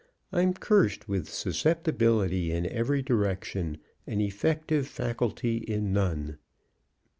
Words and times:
I'm 0.33 0.55
cursed 0.55 1.07
with 1.07 1.29
susceptibility 1.29 2.51
in 2.51 2.65
every 2.65 3.03
direction, 3.03 3.77
and 4.07 4.19
effective 4.19 4.87
faculty 4.87 5.57
in 5.57 5.93
none. 5.93 6.39